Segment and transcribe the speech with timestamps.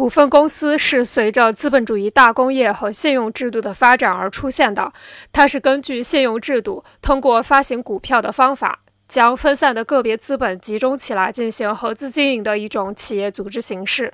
[0.00, 4.94] 股份公司是随着资本主义大工业和信用制度的发展而出现的。
[5.30, 8.78] 它是根据信用制度，通过发行股票的方法。
[9.10, 14.12] 将分散的个别资本集中起来进行合资经营的一种企业组织形式。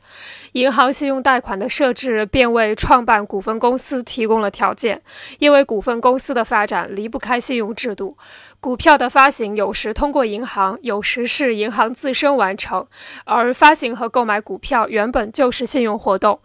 [0.52, 5.02] 银行信用贷款的设置便为创办股份公司提供了条件，
[5.38, 8.16] 因为股份公司的发展离不开信用制度。
[8.58, 12.86] 股票的发行有时通过银行，有时是银行自身完成，
[13.26, 16.40] 而发行和购买股票原本就是信用活动。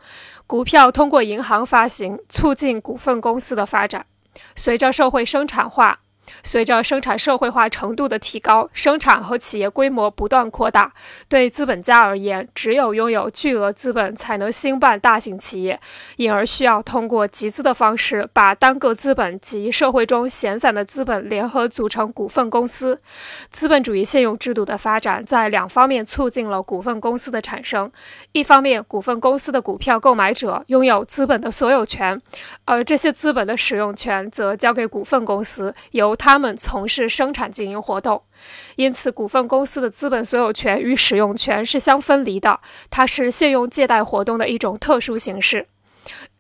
[0.46, 4.06] 股票通过银行发行，促进股份公司的发展。
[4.58, 6.00] 随着社会生产化。
[6.44, 10.94] 随着生产社会化程度的提高，生产和企业规模不断扩大。
[11.28, 15.80] 对资本家而言，只有拥有巨额资本，才能兴办大型企业，
[16.18, 23.00] 因而需要通过集资的方式，把单个资本及社会中闲散的资本联合组成股份公司。
[23.50, 27.92] 资本主义信用制度的发展，在两方面促进了股份公司的产生：
[28.32, 32.20] 一方面，股份公司的股票购买者拥有资本的所有权，
[32.66, 38.22] 而这些资本的使用权则交给股份公司，由他们从事生产经营活动，
[38.76, 42.60] 因此股份公司的资本所有权与使用权是相分离的，
[42.92, 45.66] 它是信用借贷活动的一种特殊形式。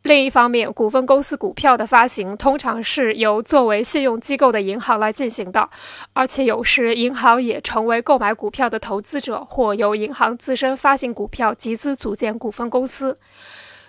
[0.03, 5.67] 另一方面，股份公司股票的发行通常是由作为信用机构的银行来进行的，
[6.13, 13.17] 而且有时银行也成为购买股票的投资者，或由银行自身发行股票集资组建股份公司。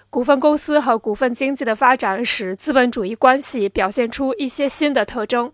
[0.09, 5.53] 股份公司和股份经济的发展使资本主义关系表现出一些新的特征。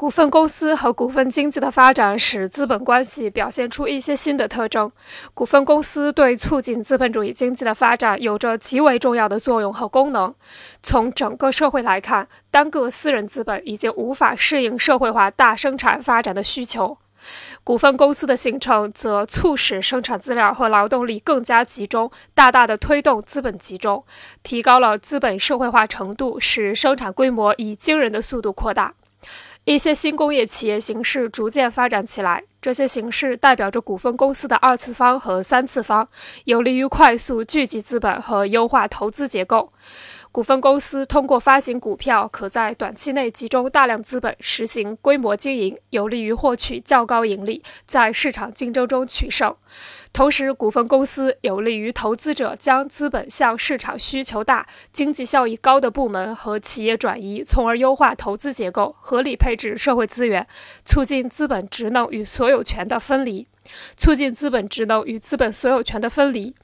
[0.00, 4.90] 股份公司和股份经济的发展使资本关系表现出一些新的特征。
[5.34, 10.34] 股份公司对促进资本主义经济的发展有着极为重要的作用和功能。
[10.82, 16.96] 从整个社会来看，单个私人资本已经无法适应社会化大生产发展的需求。
[17.62, 24.02] 股份公司的形成则促使生产资料和劳动力更加集中，大大的推动资本集中，
[24.42, 28.94] 提高了资本社会化程度，使生产规模以惊人的速度扩大。
[29.70, 36.08] 一些新工业企业形式逐渐发展起来，这些形式代表着股份公司的二次方和三次方，
[36.44, 39.70] 有利于快速聚集资本和优化投资结构。
[40.32, 49.52] 股份公司通过发行股票，可在短期内集中大量资本，实行规模经营，有利于获取较高盈利，在市场竞争中取胜。
[50.12, 60.46] 同时，股份公司有利于投资者将资本向市场需求大、经济效益高的部门和企业转移，从而优化投资结构，合理配置社会资源，
[60.84, 63.48] 促进资本职能与所有权的分离，
[63.96, 66.54] 促进资本职能与资本所有权的分离。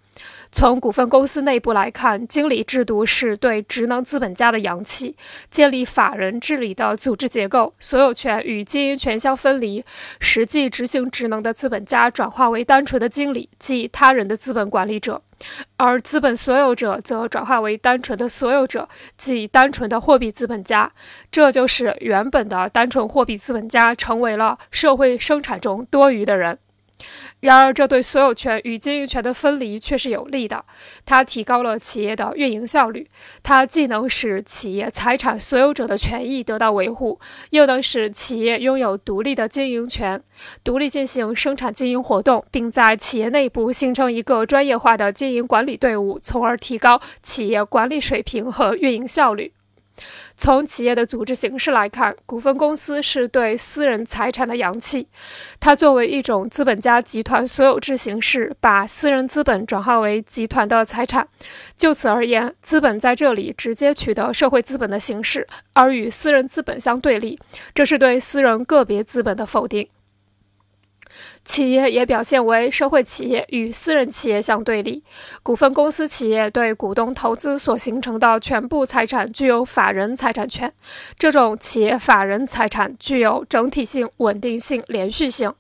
[0.51, 5.17] 从股份公司内部来看，经理制度是对职能资本家的扬弃，
[5.51, 9.85] 建立法人治理的组织结构，所有权与经营权相分离，
[10.21, 15.21] 实际执行职能的资本家转化为单纯的经理，即他人的资本管理者，
[15.77, 20.91] 而资本所有者则转化为单纯的所有者，即单纯的货币资本家。
[21.31, 26.59] 这就是原本的单纯货币资本家成为了社会生产中多余的人。
[27.41, 30.65] 然而，这对所有权与经营权的分离却是有利的。
[31.05, 33.09] 它提高了企业的运营效率。
[33.43, 37.21] 它既能使企业财产所有者的权益得到维护，
[37.51, 40.21] 又能使企业拥有独立的经营权，
[40.65, 49.53] 独立进行生产经营活动，并在企业内部形成一个专业化的经营管理队伍，从而提高企业管理水平和运营效率。
[50.37, 55.09] 从企业的组织形式来看，股份公司是对私人财产的扬弃。
[55.59, 61.27] 它作为一种资本家集团所有制形式，把私人资本转化为集团的财产。
[61.77, 67.39] 就此而言，资本在这里直接取得社会资本的形式，而与私人资本相对立。
[67.75, 69.89] 这是对私人个别资本的否定。
[71.45, 75.03] 企业也表现为社会企业与私人企业相对立。
[75.43, 80.73] 股份公司企业对股东投资所形成的全部财产具有法人财产权。
[81.19, 85.53] 这种企业法人财产具有整体性、稳定性、连续性。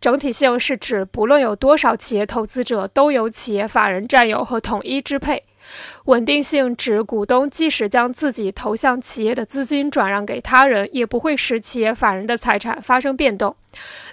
[0.00, 5.42] 整体性是指不论有多少企业投资者，都由企业法人占有和统一支配。
[6.04, 13.54] 稳定性指股东即使将自己投向企业的资金转让给他人，也不会使企业法人的财产发生变动。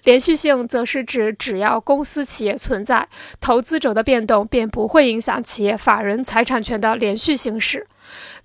[0.03, 3.09] 连续性则是指只要公司企业存在，
[3.41, 7.85] 投资者的变动便不会影响企业法人财产权的连续行使。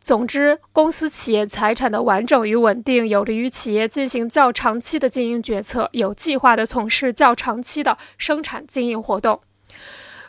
[0.00, 9.40] 总之，公司企业财产的完整与稳定，有利于企业进行较长期的经营决策，有计划地从事较长期的生产经营活动。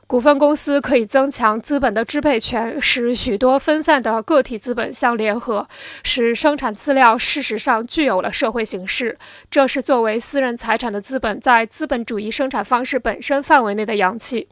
[0.07, 5.67] 股份公司可以增强资本的支配权，使许多分散的个体资本相联合，
[6.03, 9.17] 使生产资料事实上具有了社会形式。
[9.49, 14.47] 这是作为私人财产的资本在资本主义生产方式本身范围内的扬弃。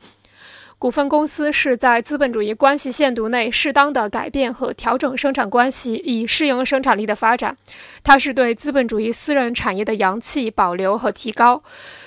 [0.80, 7.56] 股份公司是在资本主义关系限度内适当的改变和调整生产关系，以适应生产力的发展。
[8.04, 11.64] 它是对资本主义私人产业的阳气保留和提高。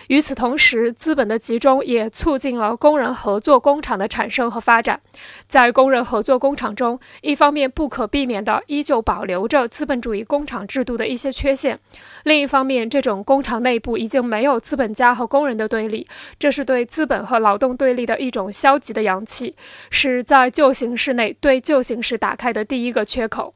[0.09, 5.01] 与此同时，资本的集中也促进了工人合作工厂的产生和发展。
[5.47, 11.77] 在工人合作工厂中，一方面不可避免地依旧保留着资本主义工厂制度的一些缺陷；
[12.25, 16.07] 另一方面，这种工厂内部已经没有资本家和工人的对立，
[16.39, 19.57] 这是对资本和劳动对立的一种消极的阳气，
[19.91, 23.53] 是在旧形式内对旧形式打开的第一个缺口。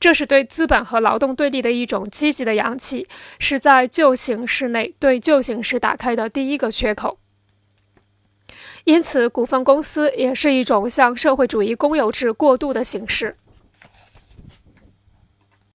[0.00, 3.06] 这是对资本和劳动对立的一种积极的阳气，
[3.38, 7.18] 是在旧形式内对旧形式打开的第一个缺口。
[8.84, 13.36] 因此，股份公司也是一种向社会主义公有制过渡的形式。